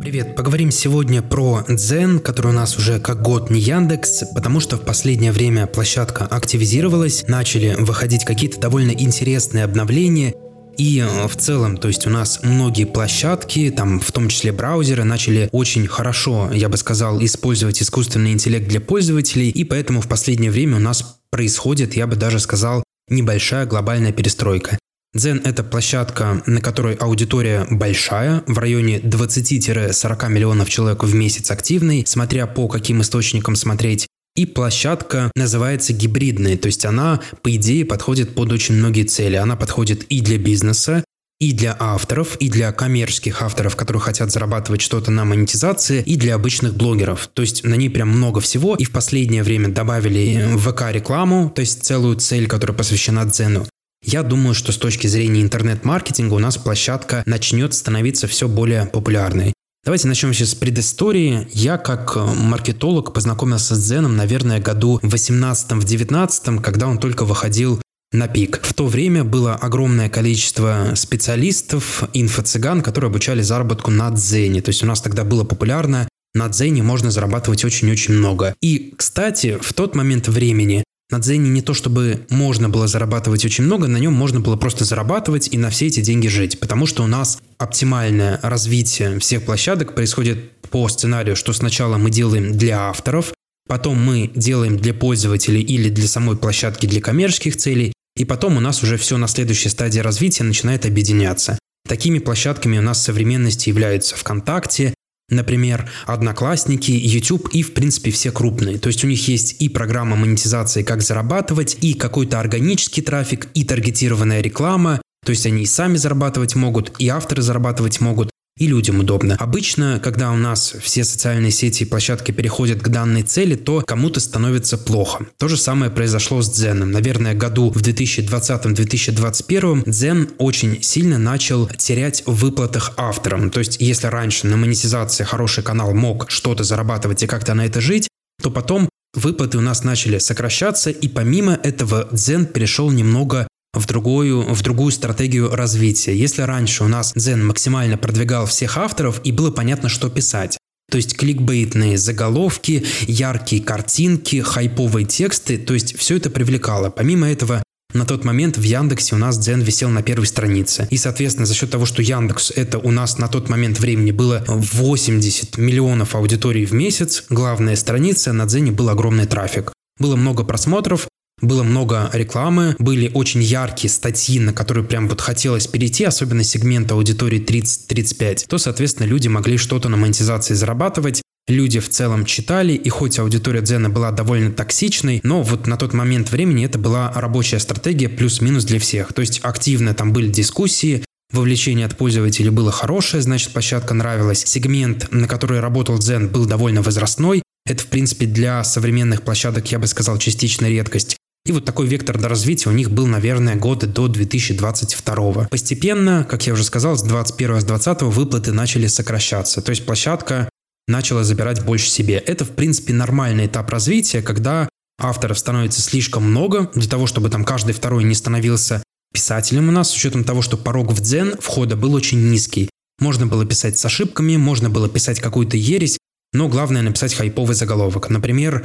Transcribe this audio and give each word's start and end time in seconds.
Привет, 0.00 0.34
поговорим 0.34 0.70
сегодня 0.70 1.20
про 1.20 1.62
Дзен, 1.68 2.20
который 2.20 2.52
у 2.52 2.54
нас 2.54 2.78
уже 2.78 2.98
как 3.00 3.20
год 3.20 3.50
не 3.50 3.60
Яндекс, 3.60 4.24
потому 4.34 4.58
что 4.58 4.78
в 4.78 4.80
последнее 4.80 5.30
время 5.30 5.66
площадка 5.66 6.24
активизировалась, 6.24 7.28
начали 7.28 7.74
выходить 7.78 8.24
какие-то 8.24 8.58
довольно 8.58 8.92
интересные 8.92 9.62
обновления, 9.62 10.32
и 10.78 11.00
э, 11.00 11.28
в 11.28 11.36
целом, 11.36 11.76
то 11.76 11.88
есть 11.88 12.06
у 12.06 12.10
нас 12.10 12.40
многие 12.42 12.84
площадки, 12.84 13.70
там 13.70 14.00
в 14.00 14.10
том 14.10 14.30
числе 14.30 14.52
браузеры, 14.52 15.04
начали 15.04 15.50
очень 15.52 15.86
хорошо, 15.86 16.50
я 16.50 16.70
бы 16.70 16.78
сказал, 16.78 17.22
использовать 17.22 17.82
искусственный 17.82 18.32
интеллект 18.32 18.66
для 18.66 18.80
пользователей, 18.80 19.50
и 19.50 19.64
поэтому 19.64 20.00
в 20.00 20.08
последнее 20.08 20.50
время 20.50 20.78
у 20.78 20.80
нас 20.80 21.20
происходит, 21.30 21.94
я 21.94 22.06
бы 22.06 22.16
даже 22.16 22.40
сказал, 22.40 22.82
небольшая 23.10 23.66
глобальная 23.66 24.12
перестройка. 24.12 24.78
Zen– 25.16 25.40
это 25.44 25.64
площадка, 25.64 26.40
на 26.46 26.60
которой 26.60 26.94
аудитория 26.94 27.66
большая, 27.68 28.44
в 28.46 28.56
районе 28.58 29.00
20-40 29.00 30.28
миллионов 30.28 30.70
человек 30.70 31.02
в 31.02 31.14
месяц 31.14 31.50
активной, 31.50 32.04
смотря 32.06 32.46
по 32.46 32.68
каким 32.68 33.02
источникам 33.02 33.56
смотреть. 33.56 34.06
И 34.36 34.46
площадка 34.46 35.32
называется 35.34 35.92
гибридной, 35.92 36.56
то 36.56 36.66
есть 36.66 36.84
она, 36.84 37.20
по 37.42 37.52
идее, 37.56 37.84
подходит 37.84 38.36
под 38.36 38.52
очень 38.52 38.76
многие 38.76 39.02
цели. 39.02 39.34
Она 39.34 39.56
подходит 39.56 40.04
и 40.04 40.20
для 40.20 40.38
бизнеса, 40.38 41.02
и 41.40 41.52
для 41.52 41.76
авторов, 41.80 42.36
и 42.36 42.48
для 42.48 42.70
коммерческих 42.70 43.42
авторов, 43.42 43.74
которые 43.74 44.00
хотят 44.00 44.30
зарабатывать 44.30 44.80
что-то 44.80 45.10
на 45.10 45.24
монетизации, 45.24 46.02
и 46.06 46.14
для 46.14 46.36
обычных 46.36 46.74
блогеров. 46.74 47.28
То 47.34 47.42
есть 47.42 47.64
на 47.64 47.74
ней 47.74 47.90
прям 47.90 48.10
много 48.10 48.40
всего, 48.40 48.76
и 48.76 48.84
в 48.84 48.92
последнее 48.92 49.42
время 49.42 49.70
добавили 49.70 50.56
ВК-рекламу, 50.56 51.50
то 51.50 51.62
есть 51.62 51.84
целую 51.84 52.14
цель, 52.16 52.46
которая 52.46 52.76
посвящена 52.76 53.24
Дзену. 53.24 53.66
Я 54.02 54.22
думаю, 54.22 54.54
что 54.54 54.72
с 54.72 54.78
точки 54.78 55.06
зрения 55.06 55.42
интернет-маркетинга 55.42 56.34
у 56.34 56.38
нас 56.38 56.56
площадка 56.56 57.22
начнет 57.26 57.74
становиться 57.74 58.26
все 58.26 58.48
более 58.48 58.86
популярной. 58.86 59.52
Давайте 59.84 60.08
начнем 60.08 60.32
сейчас 60.32 60.50
с 60.50 60.54
предыстории. 60.54 61.48
Я 61.52 61.78
как 61.78 62.16
э, 62.16 62.20
маркетолог 62.20 63.14
познакомился 63.14 63.74
с 63.74 63.78
Дзеном, 63.80 64.16
наверное, 64.16 64.60
году 64.60 64.98
в 65.02 65.14
18-19, 65.14 66.60
когда 66.60 66.86
он 66.86 66.98
только 66.98 67.24
выходил 67.24 67.80
на 68.12 68.28
пик. 68.28 68.60
В 68.62 68.74
то 68.74 68.86
время 68.86 69.24
было 69.24 69.54
огромное 69.54 70.08
количество 70.08 70.92
специалистов, 70.94 72.02
инфо-цыган, 72.12 72.82
которые 72.82 73.08
обучали 73.08 73.42
заработку 73.42 73.90
на 73.90 74.10
Дзене. 74.10 74.60
То 74.60 74.70
есть 74.70 74.82
у 74.82 74.86
нас 74.86 75.00
тогда 75.00 75.24
было 75.24 75.44
популярно 75.44 76.08
на 76.34 76.48
Дзене 76.48 76.82
можно 76.82 77.10
зарабатывать 77.10 77.64
очень-очень 77.64 78.14
много. 78.14 78.54
И, 78.60 78.94
кстати, 78.96 79.58
в 79.60 79.72
тот 79.72 79.94
момент 79.96 80.28
времени 80.28 80.84
на 81.10 81.18
Дзене 81.18 81.50
не 81.50 81.62
то 81.62 81.74
чтобы 81.74 82.26
можно 82.30 82.68
было 82.68 82.86
зарабатывать 82.86 83.44
очень 83.44 83.64
много, 83.64 83.88
на 83.88 83.96
нем 83.96 84.12
можно 84.12 84.40
было 84.40 84.56
просто 84.56 84.84
зарабатывать 84.84 85.48
и 85.52 85.58
на 85.58 85.70
все 85.70 85.88
эти 85.88 86.00
деньги 86.00 86.28
жить, 86.28 86.60
потому 86.60 86.86
что 86.86 87.02
у 87.02 87.06
нас 87.06 87.38
оптимальное 87.58 88.38
развитие 88.42 89.18
всех 89.18 89.44
площадок 89.44 89.94
происходит 89.94 90.50
по 90.70 90.88
сценарию, 90.88 91.36
что 91.36 91.52
сначала 91.52 91.96
мы 91.96 92.10
делаем 92.10 92.56
для 92.56 92.88
авторов, 92.88 93.32
потом 93.68 94.02
мы 94.02 94.30
делаем 94.34 94.76
для 94.76 94.94
пользователей 94.94 95.62
или 95.62 95.88
для 95.88 96.06
самой 96.06 96.36
площадки 96.36 96.86
для 96.86 97.00
коммерческих 97.00 97.56
целей, 97.56 97.92
и 98.16 98.24
потом 98.24 98.56
у 98.56 98.60
нас 98.60 98.82
уже 98.82 98.96
все 98.96 99.16
на 99.16 99.28
следующей 99.28 99.68
стадии 99.68 100.00
развития 100.00 100.44
начинает 100.44 100.86
объединяться. 100.86 101.58
Такими 101.88 102.18
площадками 102.18 102.78
у 102.78 102.82
нас 102.82 102.98
в 102.98 103.02
современности 103.02 103.68
являются 103.68 104.14
ВКонтакте, 104.16 104.94
Например, 105.30 105.88
Одноклассники, 106.06 106.90
YouTube 106.90 107.48
и, 107.52 107.62
в 107.62 107.72
принципе, 107.72 108.10
все 108.10 108.32
крупные. 108.32 108.78
То 108.78 108.88
есть 108.88 109.04
у 109.04 109.06
них 109.06 109.26
есть 109.28 109.56
и 109.60 109.68
программа 109.68 110.16
монетизации, 110.16 110.82
как 110.82 111.02
зарабатывать, 111.02 111.78
и 111.80 111.94
какой-то 111.94 112.40
органический 112.40 113.02
трафик, 113.02 113.48
и 113.54 113.64
таргетированная 113.64 114.40
реклама. 114.40 115.00
То 115.24 115.30
есть 115.30 115.46
они 115.46 115.62
и 115.62 115.66
сами 115.66 115.96
зарабатывать 115.96 116.56
могут, 116.56 116.92
и 116.98 117.08
авторы 117.08 117.42
зарабатывать 117.42 118.00
могут 118.00 118.29
и 118.60 118.68
людям 118.68 119.00
удобно. 119.00 119.34
Обычно, 119.40 120.00
когда 120.04 120.30
у 120.30 120.36
нас 120.36 120.74
все 120.80 121.02
социальные 121.02 121.50
сети 121.50 121.82
и 121.82 121.86
площадки 121.86 122.30
переходят 122.30 122.80
к 122.82 122.88
данной 122.88 123.22
цели, 123.22 123.56
то 123.56 123.80
кому-то 123.80 124.20
становится 124.20 124.76
плохо. 124.76 125.26
То 125.38 125.48
же 125.48 125.56
самое 125.56 125.90
произошло 125.90 126.42
с 126.42 126.50
Дзеном. 126.50 126.90
Наверное, 126.92 127.32
году 127.34 127.70
в 127.70 127.78
2020-2021 127.78 129.90
Дзен 129.90 130.28
очень 130.36 130.82
сильно 130.82 131.16
начал 131.18 131.68
терять 131.68 132.22
в 132.26 132.34
выплатах 132.34 132.92
авторам. 132.98 133.48
То 133.50 133.60
есть, 133.60 133.78
если 133.80 134.08
раньше 134.08 134.46
на 134.46 134.58
монетизации 134.58 135.24
хороший 135.24 135.64
канал 135.64 135.94
мог 135.94 136.30
что-то 136.30 136.62
зарабатывать 136.62 137.22
и 137.22 137.26
как-то 137.26 137.54
на 137.54 137.64
это 137.64 137.80
жить, 137.80 138.08
то 138.42 138.50
потом 138.50 138.90
выплаты 139.14 139.56
у 139.56 139.62
нас 139.62 139.84
начали 139.84 140.18
сокращаться, 140.18 140.90
и 140.90 141.08
помимо 141.08 141.58
этого 141.62 142.08
Дзен 142.12 142.44
перешел 142.44 142.90
немного 142.90 143.48
в 143.72 143.86
другую, 143.86 144.42
в 144.42 144.62
другую 144.62 144.92
стратегию 144.92 145.54
развития. 145.54 146.16
Если 146.16 146.42
раньше 146.42 146.84
у 146.84 146.88
нас 146.88 147.14
Zen 147.16 147.44
максимально 147.44 147.96
продвигал 147.96 148.46
всех 148.46 148.76
авторов 148.76 149.20
и 149.24 149.32
было 149.32 149.50
понятно, 149.50 149.88
что 149.88 150.10
писать, 150.10 150.58
то 150.90 150.96
есть 150.96 151.16
кликбейтные 151.16 151.96
заголовки, 151.96 152.84
яркие 153.06 153.62
картинки, 153.62 154.40
хайповые 154.40 155.06
тексты, 155.06 155.56
то 155.56 155.74
есть 155.74 155.96
все 155.96 156.16
это 156.16 156.30
привлекало. 156.30 156.90
Помимо 156.90 157.30
этого, 157.30 157.62
на 157.94 158.04
тот 158.04 158.24
момент 158.24 158.56
в 158.58 158.62
Яндексе 158.62 159.14
у 159.14 159.18
нас 159.18 159.38
Дзен 159.38 159.60
висел 159.60 159.88
на 159.88 160.02
первой 160.02 160.26
странице. 160.26 160.86
И, 160.90 160.96
соответственно, 160.96 161.46
за 161.46 161.54
счет 161.54 161.70
того, 161.70 161.86
что 161.86 162.02
Яндекс 162.02 162.52
это 162.54 162.78
у 162.78 162.90
нас 162.90 163.18
на 163.18 163.28
тот 163.28 163.48
момент 163.48 163.78
времени 163.78 164.10
было 164.10 164.44
80 164.46 165.58
миллионов 165.58 166.14
аудиторий 166.14 166.66
в 166.66 166.72
месяц, 166.72 167.24
главная 167.30 167.76
страница, 167.76 168.32
на 168.32 168.46
Дзене 168.46 168.72
был 168.72 168.88
огромный 168.90 169.26
трафик. 169.26 169.72
Было 169.98 170.16
много 170.16 170.44
просмотров, 170.44 171.08
было 171.40 171.62
много 171.62 172.10
рекламы, 172.12 172.76
были 172.78 173.10
очень 173.12 173.42
яркие 173.42 173.90
статьи, 173.90 174.38
на 174.40 174.52
которые 174.52 174.84
прям 174.84 175.08
вот 175.08 175.20
хотелось 175.20 175.66
перейти, 175.66 176.04
особенно 176.04 176.44
сегмент 176.44 176.90
аудитории 176.92 177.40
30-35, 177.40 178.46
то, 178.48 178.58
соответственно, 178.58 179.06
люди 179.06 179.28
могли 179.28 179.56
что-то 179.56 179.88
на 179.88 179.96
монетизации 179.96 180.54
зарабатывать, 180.54 181.22
люди 181.48 181.80
в 181.80 181.88
целом 181.88 182.24
читали, 182.24 182.72
и 182.72 182.88
хоть 182.88 183.18
аудитория 183.18 183.60
Дзена 183.60 183.90
была 183.90 184.10
довольно 184.10 184.52
токсичной, 184.52 185.20
но 185.22 185.42
вот 185.42 185.66
на 185.66 185.76
тот 185.76 185.92
момент 185.92 186.30
времени 186.30 186.64
это 186.64 186.78
была 186.78 187.12
рабочая 187.14 187.58
стратегия 187.58 188.08
плюс-минус 188.08 188.64
для 188.64 188.78
всех. 188.78 189.12
То 189.12 189.20
есть 189.20 189.40
активно 189.42 189.94
там 189.94 190.12
были 190.12 190.28
дискуссии, 190.28 191.04
Вовлечение 191.32 191.86
от 191.86 191.96
пользователей 191.96 192.50
было 192.50 192.72
хорошее, 192.72 193.22
значит 193.22 193.52
площадка 193.52 193.94
нравилась. 193.94 194.42
Сегмент, 194.44 195.12
на 195.12 195.28
который 195.28 195.60
работал 195.60 195.96
Zen, 195.98 196.28
был 196.28 196.44
довольно 196.44 196.82
возрастной. 196.82 197.42
Это, 197.66 197.84
в 197.84 197.86
принципе, 197.86 198.26
для 198.26 198.64
современных 198.64 199.22
площадок, 199.22 199.70
я 199.70 199.78
бы 199.78 199.86
сказал, 199.86 200.18
частично 200.18 200.66
редкость. 200.66 201.16
И 201.46 201.52
вот 201.52 201.64
такой 201.64 201.86
вектор 201.86 202.18
до 202.18 202.28
развития 202.28 202.68
у 202.68 202.72
них 202.72 202.90
был, 202.90 203.06
наверное, 203.06 203.56
годы 203.56 203.86
до 203.86 204.08
2022. 204.08 205.48
Постепенно, 205.50 206.26
как 206.28 206.46
я 206.46 206.52
уже 206.52 206.64
сказал, 206.64 206.96
с 206.96 207.02
21 207.02 207.60
с 207.60 207.64
20 207.64 208.02
выплаты 208.02 208.52
начали 208.52 208.86
сокращаться. 208.86 209.62
То 209.62 209.70
есть 209.70 209.86
площадка 209.86 210.50
начала 210.86 211.24
забирать 211.24 211.64
больше 211.64 211.88
себе. 211.88 212.16
Это, 212.16 212.44
в 212.44 212.50
принципе, 212.50 212.92
нормальный 212.92 213.46
этап 213.46 213.70
развития, 213.70 214.22
когда 214.22 214.68
авторов 214.98 215.38
становится 215.38 215.80
слишком 215.80 216.24
много 216.24 216.70
для 216.74 216.88
того, 216.88 217.06
чтобы 217.06 217.30
там 217.30 217.44
каждый 217.44 217.72
второй 217.72 218.04
не 218.04 218.14
становился 218.14 218.82
писателем 219.12 219.68
у 219.68 219.72
нас, 219.72 219.90
с 219.90 219.96
учетом 219.96 220.24
того, 220.24 220.42
что 220.42 220.56
порог 220.56 220.92
в 220.92 221.00
дзен 221.00 221.36
входа 221.40 221.74
был 221.74 221.94
очень 221.94 222.30
низкий. 222.30 222.68
Можно 222.98 223.26
было 223.26 223.46
писать 223.46 223.78
с 223.78 223.84
ошибками, 223.84 224.36
можно 224.36 224.68
было 224.68 224.88
писать 224.88 225.20
какую-то 225.20 225.56
ересь, 225.56 225.98
но 226.32 226.48
главное 226.48 226.82
написать 226.82 227.14
хайповый 227.14 227.56
заголовок. 227.56 228.10
Например, 228.10 228.62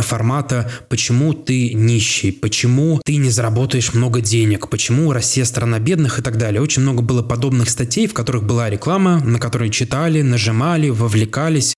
формата 0.00 0.70
«Почему 0.88 1.32
ты 1.34 1.72
нищий?», 1.74 2.32
«Почему 2.32 3.00
ты 3.04 3.16
не 3.16 3.30
заработаешь 3.30 3.94
много 3.94 4.20
денег?», 4.20 4.68
«Почему 4.68 5.12
Россия 5.12 5.44
страна 5.44 5.78
бедных?» 5.78 6.18
и 6.18 6.22
так 6.22 6.36
далее. 6.36 6.60
Очень 6.60 6.82
много 6.82 7.02
было 7.02 7.22
подобных 7.22 7.70
статей, 7.70 8.06
в 8.06 8.14
которых 8.14 8.44
была 8.44 8.70
реклама, 8.70 9.20
на 9.24 9.38
которые 9.38 9.70
читали, 9.70 10.22
нажимали, 10.22 10.90
вовлекались. 10.90 11.74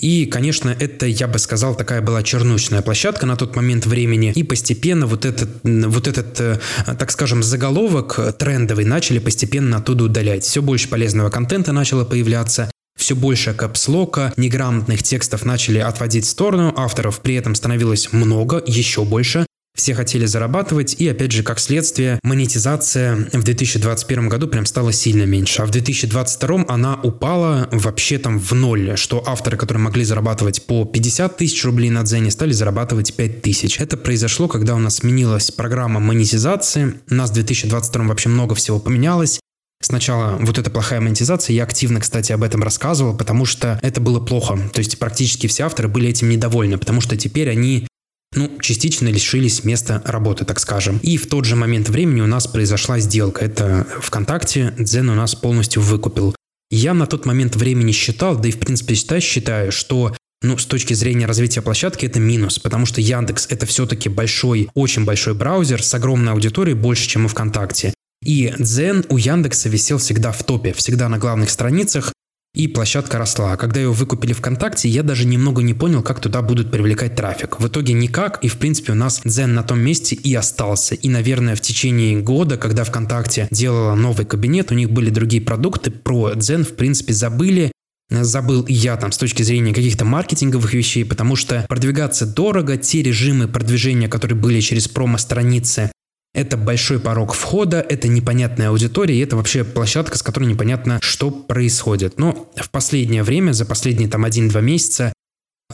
И, 0.00 0.26
конечно, 0.26 0.74
это, 0.78 1.06
я 1.06 1.26
бы 1.26 1.38
сказал, 1.38 1.74
такая 1.74 2.00
была 2.00 2.22
чернучная 2.22 2.82
площадка 2.82 3.26
на 3.26 3.36
тот 3.36 3.56
момент 3.56 3.84
времени. 3.86 4.32
И 4.34 4.44
постепенно 4.44 5.06
вот 5.06 5.24
этот, 5.24 5.48
вот 5.64 6.06
этот 6.06 6.40
э, 6.40 6.60
так 6.86 7.10
скажем, 7.10 7.42
заголовок 7.42 8.20
трендовый 8.38 8.84
начали 8.84 9.18
постепенно 9.18 9.78
оттуда 9.78 10.04
удалять. 10.04 10.44
Все 10.44 10.62
больше 10.62 10.88
полезного 10.88 11.30
контента 11.30 11.72
начало 11.72 12.04
появляться 12.04 12.70
все 12.98 13.16
больше 13.16 13.54
капслока, 13.54 14.34
неграмотных 14.36 15.02
текстов 15.02 15.44
начали 15.46 15.78
отводить 15.78 16.26
в 16.26 16.28
сторону, 16.28 16.74
авторов 16.76 17.20
при 17.20 17.36
этом 17.36 17.54
становилось 17.54 18.12
много, 18.12 18.62
еще 18.66 19.04
больше. 19.04 19.46
Все 19.78 19.94
хотели 19.94 20.26
зарабатывать, 20.26 20.96
и 20.98 21.08
опять 21.08 21.30
же, 21.30 21.44
как 21.44 21.60
следствие, 21.60 22.18
монетизация 22.24 23.28
в 23.32 23.44
2021 23.44 24.28
году 24.28 24.48
прям 24.48 24.66
стала 24.66 24.92
сильно 24.92 25.22
меньше, 25.22 25.62
а 25.62 25.66
в 25.66 25.70
2022 25.70 26.64
она 26.66 26.98
упала 27.00 27.68
вообще 27.70 28.18
там 28.18 28.40
в 28.40 28.52
ноль, 28.54 28.96
что 28.96 29.22
авторы, 29.24 29.56
которые 29.56 29.80
могли 29.80 30.02
зарабатывать 30.02 30.66
по 30.66 30.84
50 30.84 31.36
тысяч 31.36 31.64
рублей 31.64 31.90
на 31.90 32.02
Дзене, 32.02 32.32
стали 32.32 32.50
зарабатывать 32.50 33.14
5 33.14 33.40
тысяч. 33.40 33.78
Это 33.78 33.96
произошло, 33.96 34.48
когда 34.48 34.74
у 34.74 34.78
нас 34.78 34.96
сменилась 34.96 35.52
программа 35.52 36.00
монетизации, 36.00 36.94
у 37.08 37.14
нас 37.14 37.30
в 37.30 37.34
2022 37.34 38.04
вообще 38.04 38.30
много 38.30 38.56
всего 38.56 38.80
поменялось, 38.80 39.38
Сначала 39.80 40.36
вот 40.40 40.58
эта 40.58 40.70
плохая 40.70 41.00
монетизация, 41.00 41.54
я 41.54 41.62
активно, 41.62 42.00
кстати, 42.00 42.32
об 42.32 42.42
этом 42.42 42.62
рассказывал, 42.62 43.16
потому 43.16 43.44
что 43.44 43.78
это 43.82 44.00
было 44.00 44.18
плохо. 44.18 44.58
То 44.72 44.80
есть 44.80 44.98
практически 44.98 45.46
все 45.46 45.64
авторы 45.64 45.88
были 45.88 46.08
этим 46.08 46.28
недовольны, 46.28 46.78
потому 46.78 47.00
что 47.00 47.16
теперь 47.16 47.48
они 47.48 47.86
ну, 48.34 48.58
частично 48.60 49.08
лишились 49.08 49.64
места 49.64 50.02
работы, 50.04 50.44
так 50.44 50.58
скажем. 50.60 50.98
И 51.02 51.16
в 51.16 51.28
тот 51.28 51.44
же 51.44 51.56
момент 51.56 51.88
времени 51.88 52.20
у 52.20 52.26
нас 52.26 52.46
произошла 52.46 52.98
сделка. 52.98 53.44
Это 53.44 53.86
ВКонтакте 54.00 54.74
Дзен 54.78 55.08
у 55.10 55.14
нас 55.14 55.34
полностью 55.34 55.80
выкупил. 55.82 56.34
Я 56.70 56.92
на 56.92 57.06
тот 57.06 57.24
момент 57.24 57.56
времени 57.56 57.92
считал, 57.92 58.36
да 58.36 58.48
и 58.48 58.52
в 58.52 58.58
принципе 58.58 58.94
считаю, 58.94 59.20
считаю, 59.20 59.72
что 59.72 60.14
ну, 60.42 60.58
с 60.58 60.66
точки 60.66 60.94
зрения 60.94 61.26
развития 61.26 61.62
площадки 61.62 62.06
это 62.06 62.20
минус, 62.20 62.58
потому 62.58 62.84
что 62.84 63.00
Яндекс 63.00 63.46
это 63.48 63.64
все-таки 63.66 64.08
большой, 64.08 64.68
очень 64.74 65.04
большой 65.04 65.34
браузер 65.34 65.82
с 65.82 65.92
огромной 65.94 66.32
аудиторией, 66.32 66.76
больше, 66.76 67.08
чем 67.08 67.24
у 67.24 67.28
ВКонтакте. 67.28 67.94
И 68.22 68.52
Дзен 68.58 69.04
у 69.08 69.16
Яндекса 69.16 69.68
висел 69.68 69.98
всегда 69.98 70.32
в 70.32 70.42
топе, 70.42 70.72
всегда 70.72 71.08
на 71.08 71.18
главных 71.18 71.50
страницах, 71.50 72.12
и 72.54 72.66
площадка 72.66 73.18
росла. 73.18 73.52
А 73.52 73.56
когда 73.56 73.80
ее 73.80 73.92
выкупили 73.92 74.32
ВКонтакте, 74.32 74.88
я 74.88 75.02
даже 75.02 75.26
немного 75.26 75.62
не 75.62 75.74
понял, 75.74 76.02
как 76.02 76.20
туда 76.20 76.42
будут 76.42 76.70
привлекать 76.70 77.14
трафик. 77.14 77.60
В 77.60 77.68
итоге 77.68 77.92
никак, 77.92 78.42
и 78.42 78.48
в 78.48 78.56
принципе 78.58 78.92
у 78.92 78.94
нас 78.96 79.20
Дзен 79.24 79.54
на 79.54 79.62
том 79.62 79.78
месте 79.78 80.16
и 80.16 80.34
остался. 80.34 80.94
И, 80.94 81.08
наверное, 81.08 81.54
в 81.54 81.60
течение 81.60 82.20
года, 82.20 82.56
когда 82.56 82.84
ВКонтакте 82.84 83.48
делала 83.50 83.94
новый 83.94 84.26
кабинет, 84.26 84.72
у 84.72 84.74
них 84.74 84.90
были 84.90 85.10
другие 85.10 85.42
продукты, 85.42 85.90
про 85.90 86.34
Дзен 86.34 86.64
в 86.64 86.74
принципе 86.74 87.12
забыли, 87.12 87.70
забыл 88.10 88.62
и 88.62 88.72
я 88.72 88.96
там 88.96 89.12
с 89.12 89.18
точки 89.18 89.42
зрения 89.42 89.74
каких-то 89.74 90.04
маркетинговых 90.04 90.72
вещей, 90.72 91.04
потому 91.04 91.36
что 91.36 91.64
продвигаться 91.68 92.26
дорого, 92.26 92.76
те 92.76 93.02
режимы 93.02 93.46
продвижения, 93.46 94.08
которые 94.08 94.36
были 94.36 94.60
через 94.60 94.88
промо-страницы, 94.88 95.92
это 96.34 96.56
большой 96.56 97.00
порог 97.00 97.34
входа, 97.34 97.80
это 97.80 98.08
непонятная 98.08 98.68
аудитория, 98.68 99.16
и 99.16 99.22
это 99.22 99.36
вообще 99.36 99.64
площадка, 99.64 100.18
с 100.18 100.22
которой 100.22 100.44
непонятно, 100.44 100.98
что 101.02 101.30
происходит. 101.30 102.18
Но 102.18 102.50
в 102.56 102.70
последнее 102.70 103.22
время, 103.22 103.52
за 103.52 103.64
последние 103.64 104.08
там 104.08 104.24
1-2 104.24 104.60
месяца, 104.60 105.12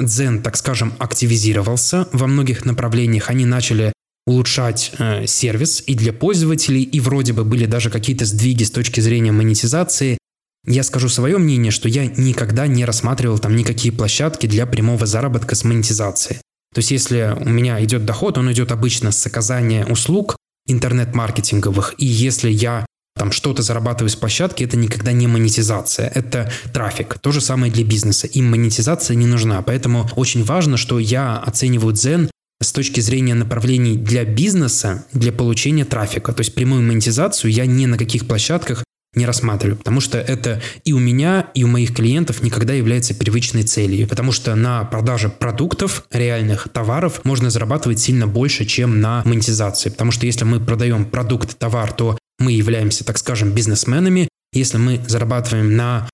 Дзен, 0.01 0.43
так 0.43 0.57
скажем, 0.57 0.95
активизировался 0.99 2.09
во 2.13 2.27
многих 2.27 2.65
направлениях. 2.65 3.31
Они 3.31 3.47
начали 3.47 3.93
улучшать 4.27 4.93
э, 4.99 5.27
сервис 5.27 5.83
и 5.87 5.95
для 5.95 6.13
пользователей, 6.13 6.83
и 6.83 6.99
вроде 6.99 7.33
бы 7.33 7.45
были 7.45 7.67
даже 7.67 7.91
какие-то 7.91 8.25
сдвиги 8.25 8.65
с 8.65 8.71
точки 8.71 9.01
зрения 9.01 9.33
монетизации. 9.33 10.19
Я 10.67 10.83
скажу 10.83 11.09
свое 11.09 11.37
мнение, 11.39 11.71
что 11.71 11.89
я 11.89 12.07
никогда 12.07 12.67
не 12.67 12.85
рассматривал 12.85 13.39
там 13.39 13.55
никакие 13.55 13.93
площадки 13.93 14.47
для 14.47 14.67
прямого 14.67 15.05
заработка 15.05 15.55
с 15.55 15.63
монетизацией. 15.63 16.41
То 16.75 16.79
есть 16.79 16.91
если 16.91 17.37
у 17.39 17.49
меня 17.49 17.83
идет 17.85 18.05
доход, 18.05 18.39
он 18.39 18.51
идет 18.51 18.73
обычно 18.73 19.13
с 19.13 19.27
оказания 19.27 19.85
услуг, 19.87 20.37
интернет-маркетинговых. 20.67 21.95
И 21.99 22.07
если 22.07 22.51
я 22.51 22.87
там 23.17 23.31
что-то 23.31 23.63
зарабатываю 23.63 24.11
с 24.11 24.17
площадки, 24.17 24.65
это 24.65 24.77
никогда 24.77 25.13
не 25.13 25.27
монетизация, 25.27 26.11
это 26.15 26.51
трафик. 26.73 27.19
То 27.21 27.31
же 27.31 27.41
самое 27.41 27.73
для 27.73 27.85
бизнеса. 27.85 28.27
Им 28.27 28.51
монетизация 28.51 29.15
не 29.15 29.27
нужна. 29.27 29.63
Поэтому 29.63 30.09
очень 30.17 30.43
важно, 30.43 30.77
что 30.77 30.99
я 30.99 31.39
оцениваю 31.39 31.95
Zen 31.95 32.29
с 32.61 32.73
точки 32.73 33.01
зрения 33.01 33.35
направлений 33.35 33.97
для 33.97 34.25
бизнеса, 34.25 35.07
для 35.13 35.33
получения 35.33 35.85
трафика. 35.85 36.33
То 36.33 36.41
есть 36.41 36.55
прямую 36.55 36.83
монетизацию 36.83 37.53
я 37.53 37.67
ни 37.67 37.87
на 37.87 37.99
каких 37.99 38.27
площадках 38.27 38.85
не 39.15 39.27
рассматриваю, 39.27 39.77
потому 39.77 40.01
что 40.01 40.19
это 40.19 40.61
и 40.85 40.93
у 40.93 40.99
меня, 40.99 41.51
и 41.55 41.65
у 41.65 41.69
моих 41.69 41.95
клиентов 41.95 42.43
никогда 42.43 42.73
является 42.73 43.15
привычной 43.15 43.63
целью, 43.63 44.09
потому 44.09 44.33
что 44.33 44.55
на 44.55 44.85
продаже 44.85 45.29
продуктов, 45.29 46.05
реальных 46.11 46.69
товаров 46.73 47.21
можно 47.25 47.51
зарабатывать 47.51 47.99
сильно 47.99 48.27
больше, 48.27 48.65
чем 48.65 49.01
на 49.01 49.23
монетизации, 49.25 49.91
потому 49.91 50.11
что 50.11 50.27
если 50.27 50.45
мы 50.45 50.61
продаем 50.61 51.05
продукт, 51.05 51.59
товар, 51.59 51.93
то 51.93 52.19
мы 52.39 52.53
являемся, 52.53 53.05
так 53.05 53.19
скажем, 53.19 53.53
бизнесменами, 53.53 54.29
если 54.53 54.79
мы 54.79 55.01
зарабатываем 55.07 55.77
на 55.77 56.09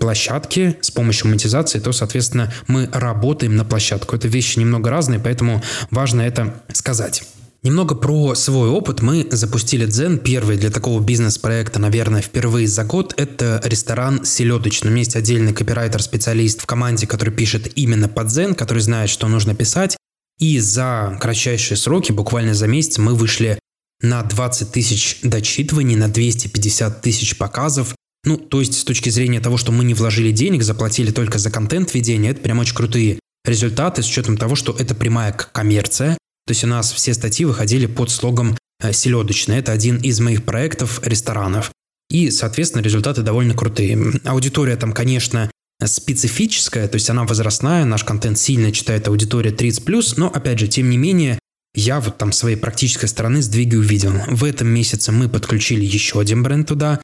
площадке 0.00 0.78
с 0.80 0.90
помощью 0.90 1.28
монетизации, 1.28 1.78
то, 1.78 1.92
соответственно, 1.92 2.50
мы 2.68 2.88
работаем 2.90 3.54
на 3.56 3.66
площадку. 3.66 4.16
Это 4.16 4.26
вещи 4.26 4.58
немного 4.58 4.88
разные, 4.88 5.20
поэтому 5.20 5.62
важно 5.90 6.22
это 6.22 6.62
сказать. 6.72 7.24
Немного 7.64 7.96
про 7.96 8.36
свой 8.36 8.68
опыт. 8.68 9.02
Мы 9.02 9.26
запустили 9.32 9.84
Дзен, 9.84 10.18
первый 10.18 10.56
для 10.56 10.70
такого 10.70 11.00
бизнес-проекта, 11.00 11.80
наверное, 11.80 12.22
впервые 12.22 12.68
за 12.68 12.84
год. 12.84 13.14
Это 13.16 13.60
ресторан 13.64 14.24
селедочный. 14.24 14.90
У 14.90 14.92
меня 14.92 15.00
есть 15.00 15.16
отдельный 15.16 15.52
копирайтер-специалист 15.52 16.62
в 16.62 16.66
команде, 16.66 17.08
который 17.08 17.34
пишет 17.34 17.72
именно 17.74 18.08
под 18.08 18.28
Дзен, 18.28 18.54
который 18.54 18.80
знает, 18.80 19.10
что 19.10 19.26
нужно 19.26 19.56
писать. 19.56 19.96
И 20.38 20.60
за 20.60 21.18
кратчайшие 21.20 21.76
сроки, 21.76 22.12
буквально 22.12 22.54
за 22.54 22.68
месяц, 22.68 22.98
мы 22.98 23.14
вышли 23.14 23.58
на 24.00 24.22
20 24.22 24.70
тысяч 24.70 25.18
дочитываний, 25.24 25.96
на 25.96 26.08
250 26.08 27.02
тысяч 27.02 27.36
показов. 27.36 27.96
Ну, 28.24 28.36
то 28.36 28.60
есть 28.60 28.78
с 28.78 28.84
точки 28.84 29.10
зрения 29.10 29.40
того, 29.40 29.56
что 29.56 29.72
мы 29.72 29.82
не 29.82 29.94
вложили 29.94 30.30
денег, 30.30 30.62
заплатили 30.62 31.10
только 31.10 31.38
за 31.38 31.50
контент 31.50 31.92
ведения, 31.92 32.30
это 32.30 32.40
прям 32.40 32.60
очень 32.60 32.76
крутые 32.76 33.18
результаты 33.44 34.02
с 34.02 34.08
учетом 34.08 34.36
того, 34.36 34.54
что 34.54 34.76
это 34.78 34.94
прямая 34.94 35.32
коммерция, 35.32 36.16
то 36.48 36.52
есть 36.52 36.64
у 36.64 36.66
нас 36.66 36.90
все 36.92 37.12
статьи 37.12 37.44
выходили 37.44 37.84
под 37.84 38.10
слогом 38.10 38.56
э, 38.82 38.90
«Селедочный». 38.94 39.58
Это 39.58 39.72
один 39.72 39.98
из 39.98 40.18
моих 40.18 40.44
проектов 40.46 40.98
ресторанов. 41.04 41.70
И, 42.08 42.30
соответственно, 42.30 42.80
результаты 42.80 43.20
довольно 43.20 43.52
крутые. 43.52 44.18
Аудитория 44.24 44.76
там, 44.76 44.94
конечно, 44.94 45.50
специфическая, 45.84 46.88
то 46.88 46.94
есть 46.94 47.10
она 47.10 47.24
возрастная, 47.24 47.84
наш 47.84 48.02
контент 48.02 48.38
сильно 48.38 48.72
читает 48.72 49.08
аудитория 49.08 49.50
30+, 49.50 50.14
но, 50.16 50.28
опять 50.28 50.58
же, 50.58 50.68
тем 50.68 50.88
не 50.88 50.96
менее, 50.96 51.38
я 51.74 52.00
вот 52.00 52.16
там 52.16 52.32
своей 52.32 52.56
практической 52.56 53.08
стороны 53.08 53.42
сдвиги 53.42 53.76
увидел. 53.76 54.14
В 54.28 54.42
этом 54.42 54.68
месяце 54.68 55.12
мы 55.12 55.28
подключили 55.28 55.84
еще 55.84 56.18
один 56.18 56.42
бренд 56.42 56.66
туда. 56.66 56.98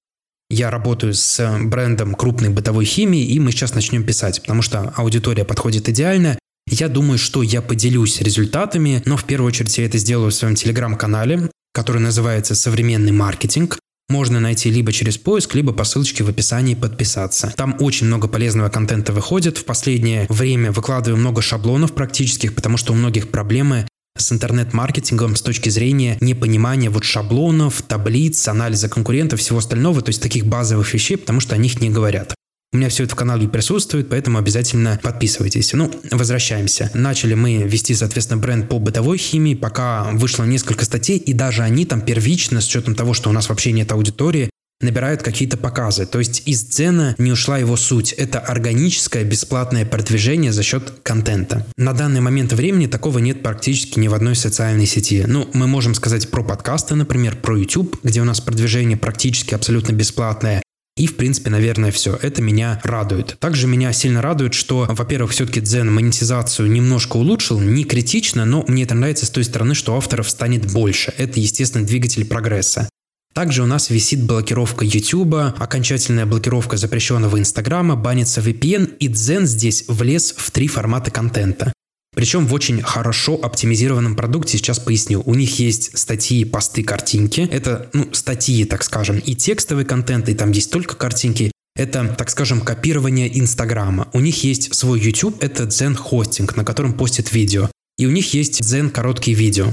Я 0.48 0.70
работаю 0.70 1.12
с 1.12 1.58
брендом 1.64 2.14
крупной 2.14 2.48
бытовой 2.48 2.86
химии, 2.86 3.26
и 3.26 3.38
мы 3.38 3.52
сейчас 3.52 3.74
начнем 3.74 4.04
писать, 4.04 4.40
потому 4.40 4.62
что 4.62 4.94
аудитория 4.96 5.44
подходит 5.44 5.90
идеально, 5.90 6.38
я 6.66 6.88
думаю, 6.88 7.18
что 7.18 7.42
я 7.42 7.62
поделюсь 7.62 8.20
результатами, 8.20 9.02
но 9.04 9.16
в 9.16 9.24
первую 9.24 9.48
очередь 9.48 9.76
я 9.78 9.86
это 9.86 9.98
сделаю 9.98 10.30
в 10.30 10.34
своем 10.34 10.54
телеграм-канале, 10.54 11.50
который 11.72 12.00
называется 12.00 12.54
«Современный 12.54 13.12
маркетинг». 13.12 13.78
Можно 14.10 14.38
найти 14.38 14.70
либо 14.70 14.92
через 14.92 15.16
поиск, 15.16 15.54
либо 15.54 15.72
по 15.72 15.84
ссылочке 15.84 16.24
в 16.24 16.28
описании 16.28 16.74
подписаться. 16.74 17.52
Там 17.56 17.76
очень 17.80 18.06
много 18.06 18.28
полезного 18.28 18.68
контента 18.68 19.12
выходит. 19.12 19.56
В 19.56 19.64
последнее 19.64 20.26
время 20.28 20.72
выкладываю 20.72 21.18
много 21.18 21.40
шаблонов 21.40 21.94
практических, 21.94 22.54
потому 22.54 22.76
что 22.76 22.92
у 22.92 22.96
многих 22.96 23.30
проблемы 23.30 23.86
с 24.16 24.30
интернет-маркетингом 24.30 25.36
с 25.36 25.42
точки 25.42 25.70
зрения 25.70 26.18
непонимания 26.20 26.90
вот 26.90 27.04
шаблонов, 27.04 27.82
таблиц, 27.82 28.46
анализа 28.46 28.88
конкурентов, 28.88 29.40
всего 29.40 29.58
остального, 29.58 30.02
то 30.02 30.10
есть 30.10 30.22
таких 30.22 30.46
базовых 30.46 30.92
вещей, 30.92 31.16
потому 31.16 31.40
что 31.40 31.54
о 31.54 31.58
них 31.58 31.80
не 31.80 31.88
говорят. 31.90 32.34
У 32.74 32.76
меня 32.76 32.88
все 32.88 33.04
это 33.04 33.12
в 33.12 33.16
канале 33.16 33.46
присутствует, 33.46 34.08
поэтому 34.08 34.36
обязательно 34.36 34.98
подписывайтесь. 35.00 35.72
Ну, 35.74 35.92
возвращаемся. 36.10 36.90
Начали 36.92 37.34
мы 37.34 37.58
вести, 37.62 37.94
соответственно, 37.94 38.40
бренд 38.40 38.68
по 38.68 38.80
бытовой 38.80 39.16
химии, 39.16 39.54
пока 39.54 40.10
вышло 40.12 40.42
несколько 40.42 40.84
статей, 40.84 41.18
и 41.18 41.32
даже 41.32 41.62
они 41.62 41.86
там 41.86 42.00
первично, 42.00 42.60
с 42.60 42.66
учетом 42.66 42.96
того, 42.96 43.14
что 43.14 43.30
у 43.30 43.32
нас 43.32 43.48
вообще 43.48 43.70
нет 43.70 43.92
аудитории, 43.92 44.50
набирают 44.80 45.22
какие-то 45.22 45.56
показы. 45.56 46.04
То 46.04 46.18
есть 46.18 46.42
из 46.46 46.64
цена 46.64 47.14
не 47.16 47.30
ушла 47.30 47.58
его 47.58 47.76
суть. 47.76 48.12
Это 48.12 48.40
органическое 48.40 49.22
бесплатное 49.22 49.86
продвижение 49.86 50.50
за 50.50 50.64
счет 50.64 50.94
контента. 51.04 51.64
На 51.76 51.92
данный 51.92 52.22
момент 52.22 52.52
времени 52.54 52.88
такого 52.88 53.20
нет 53.20 53.40
практически 53.44 54.00
ни 54.00 54.08
в 54.08 54.14
одной 54.14 54.34
социальной 54.34 54.86
сети. 54.86 55.22
Ну, 55.28 55.48
мы 55.52 55.68
можем 55.68 55.94
сказать 55.94 56.28
про 56.28 56.42
подкасты, 56.42 56.96
например, 56.96 57.36
про 57.36 57.56
YouTube, 57.56 58.00
где 58.02 58.20
у 58.20 58.24
нас 58.24 58.40
продвижение 58.40 58.96
практически 58.96 59.54
абсолютно 59.54 59.92
бесплатное. 59.92 60.63
И, 60.96 61.08
в 61.08 61.16
принципе, 61.16 61.50
наверное, 61.50 61.90
все. 61.90 62.16
Это 62.22 62.40
меня 62.40 62.80
радует. 62.84 63.36
Также 63.40 63.66
меня 63.66 63.92
сильно 63.92 64.22
радует, 64.22 64.54
что, 64.54 64.86
во-первых, 64.88 65.32
все-таки 65.32 65.60
Дзен 65.60 65.92
монетизацию 65.92 66.70
немножко 66.70 67.16
улучшил, 67.16 67.60
не 67.60 67.82
критично, 67.84 68.44
но 68.44 68.64
мне 68.68 68.84
это 68.84 68.94
нравится 68.94 69.26
с 69.26 69.30
той 69.30 69.42
стороны, 69.42 69.74
что 69.74 69.96
авторов 69.96 70.30
станет 70.30 70.72
больше. 70.72 71.12
Это, 71.18 71.40
естественно, 71.40 71.84
двигатель 71.84 72.24
прогресса. 72.24 72.88
Также 73.34 73.64
у 73.64 73.66
нас 73.66 73.90
висит 73.90 74.22
блокировка 74.22 74.84
YouTube, 74.84 75.34
окончательная 75.58 76.24
блокировка 76.24 76.76
запрещенного 76.76 77.40
Инстаграма, 77.40 77.96
банится 77.96 78.40
VPN, 78.40 78.96
и 78.98 79.08
Дзен 79.08 79.48
здесь 79.48 79.86
влез 79.88 80.32
в 80.36 80.52
три 80.52 80.68
формата 80.68 81.10
контента. 81.10 81.72
Причем 82.14 82.46
в 82.46 82.54
очень 82.54 82.80
хорошо 82.82 83.34
оптимизированном 83.34 84.14
продукте, 84.16 84.58
сейчас 84.58 84.78
поясню. 84.78 85.22
У 85.24 85.34
них 85.34 85.58
есть 85.58 85.96
статьи, 85.98 86.44
посты, 86.44 86.82
картинки. 86.82 87.48
Это, 87.50 87.88
ну, 87.92 88.08
статьи, 88.12 88.64
так 88.64 88.84
скажем, 88.84 89.18
и 89.18 89.34
текстовый 89.34 89.84
контент, 89.84 90.28
и 90.28 90.34
там 90.34 90.52
есть 90.52 90.70
только 90.70 90.96
картинки. 90.96 91.50
Это, 91.76 92.06
так 92.16 92.30
скажем, 92.30 92.60
копирование 92.60 93.38
Инстаграма. 93.38 94.08
У 94.12 94.20
них 94.20 94.44
есть 94.44 94.74
свой 94.74 95.00
YouTube, 95.00 95.42
это 95.42 95.64
Zen 95.64 95.96
Hosting, 95.96 96.50
на 96.56 96.64
котором 96.64 96.94
постят 96.94 97.32
видео. 97.32 97.68
И 97.98 98.06
у 98.06 98.10
них 98.10 98.32
есть 98.32 98.60
Zen 98.60 98.90
короткие 98.90 99.36
видео. 99.36 99.72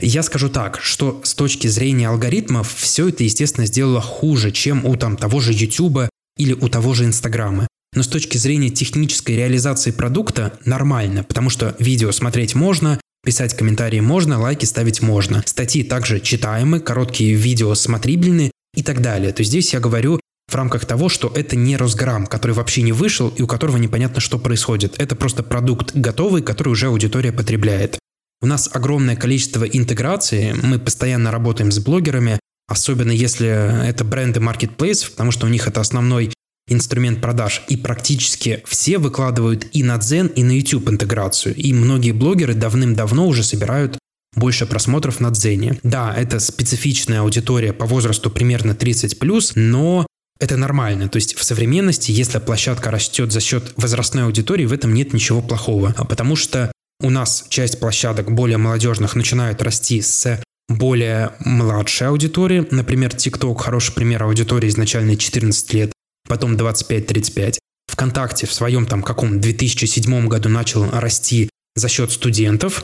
Я 0.00 0.22
скажу 0.22 0.48
так, 0.48 0.80
что 0.80 1.20
с 1.22 1.34
точки 1.34 1.68
зрения 1.68 2.08
алгоритмов 2.08 2.74
все 2.74 3.08
это, 3.08 3.22
естественно, 3.22 3.66
сделало 3.66 4.00
хуже, 4.00 4.50
чем 4.50 4.84
у 4.84 4.96
там 4.96 5.16
того 5.16 5.40
же 5.40 5.52
YouTube 5.52 6.08
или 6.38 6.54
у 6.54 6.68
того 6.68 6.94
же 6.94 7.04
Инстаграма. 7.04 7.68
Но 7.94 8.02
с 8.02 8.08
точки 8.08 8.38
зрения 8.38 8.70
технической 8.70 9.36
реализации 9.36 9.90
продукта 9.90 10.58
нормально, 10.64 11.24
потому 11.24 11.50
что 11.50 11.76
видео 11.78 12.10
смотреть 12.10 12.54
можно, 12.54 12.98
писать 13.24 13.54
комментарии 13.54 14.00
можно, 14.00 14.40
лайки 14.40 14.64
ставить 14.64 15.02
можно. 15.02 15.42
Статьи 15.46 15.84
также 15.84 16.20
читаемы, 16.20 16.80
короткие 16.80 17.34
видео 17.34 17.74
смотрибельны 17.74 18.50
и 18.74 18.82
так 18.82 19.02
далее. 19.02 19.32
То 19.32 19.42
есть 19.42 19.50
здесь 19.50 19.72
я 19.74 19.80
говорю 19.80 20.20
в 20.48 20.54
рамках 20.54 20.86
того, 20.86 21.08
что 21.08 21.32
это 21.34 21.56
не 21.56 21.76
Росграм, 21.76 22.26
который 22.26 22.52
вообще 22.52 22.82
не 22.82 22.92
вышел 22.92 23.28
и 23.28 23.42
у 23.42 23.46
которого 23.46 23.76
непонятно, 23.76 24.20
что 24.20 24.38
происходит. 24.38 24.94
Это 24.98 25.14
просто 25.14 25.42
продукт 25.42 25.94
готовый, 25.94 26.42
который 26.42 26.70
уже 26.70 26.86
аудитория 26.86 27.32
потребляет. 27.32 27.98
У 28.40 28.46
нас 28.46 28.68
огромное 28.72 29.16
количество 29.16 29.64
интеграции, 29.64 30.54
мы 30.62 30.78
постоянно 30.78 31.30
работаем 31.30 31.70
с 31.70 31.78
блогерами, 31.78 32.40
особенно 32.66 33.12
если 33.12 33.86
это 33.86 34.04
бренды 34.04 34.40
marketplace, 34.40 35.10
потому 35.10 35.30
что 35.30 35.46
у 35.46 35.48
них 35.48 35.68
это 35.68 35.80
основной 35.80 36.32
инструмент 36.68 37.20
продаж, 37.20 37.62
и 37.68 37.76
практически 37.76 38.62
все 38.66 38.98
выкладывают 38.98 39.66
и 39.72 39.82
на 39.82 39.98
Дзен, 39.98 40.28
и 40.28 40.42
на 40.42 40.52
YouTube 40.52 40.88
интеграцию. 40.88 41.54
И 41.54 41.72
многие 41.72 42.12
блогеры 42.12 42.54
давным-давно 42.54 43.26
уже 43.26 43.42
собирают 43.42 43.98
больше 44.34 44.66
просмотров 44.66 45.20
на 45.20 45.30
Дзене. 45.30 45.78
Да, 45.82 46.14
это 46.16 46.40
специфичная 46.40 47.20
аудитория 47.20 47.72
по 47.72 47.86
возрасту 47.86 48.30
примерно 48.30 48.72
30+, 48.72 49.52
но 49.56 50.06
это 50.40 50.56
нормально. 50.56 51.08
То 51.08 51.16
есть 51.16 51.34
в 51.34 51.44
современности, 51.44 52.10
если 52.10 52.38
площадка 52.38 52.90
растет 52.90 53.30
за 53.32 53.40
счет 53.40 53.74
возрастной 53.76 54.24
аудитории, 54.24 54.66
в 54.66 54.72
этом 54.72 54.94
нет 54.94 55.12
ничего 55.12 55.42
плохого. 55.42 55.94
А 55.96 56.04
потому 56.04 56.36
что 56.36 56.72
у 57.00 57.10
нас 57.10 57.46
часть 57.48 57.78
площадок 57.78 58.32
более 58.32 58.58
молодежных 58.58 59.14
начинают 59.14 59.60
расти 59.62 60.00
с 60.00 60.40
более 60.68 61.32
младшей 61.40 62.08
аудитории. 62.08 62.66
Например, 62.70 63.10
TikTok 63.10 63.58
хороший 63.58 63.92
пример 63.92 64.22
аудитории 64.22 64.68
изначально 64.68 65.16
14 65.16 65.74
лет, 65.74 65.92
потом 66.28 66.56
25-35. 66.56 67.58
ВКонтакте 67.88 68.46
в 68.46 68.52
своем 68.52 68.86
там 68.86 69.02
каком 69.02 69.40
2007 69.40 70.28
году 70.28 70.48
начал 70.48 70.90
расти 70.90 71.50
за 71.74 71.88
счет 71.88 72.10
студентов. 72.10 72.82